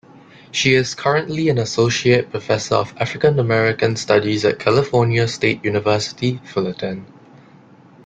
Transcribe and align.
She 0.49 0.73
is 0.73 0.95
currently 0.95 1.47
an 1.49 1.59
associate 1.59 2.31
professor 2.31 2.73
of 2.73 2.95
African-American 2.99 3.97
studies 3.97 4.43
at 4.43 4.57
California 4.57 5.27
State 5.27 5.63
University, 5.63 6.41
Fullerton. 6.43 7.05